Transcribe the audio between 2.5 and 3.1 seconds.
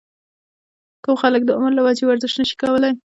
کولے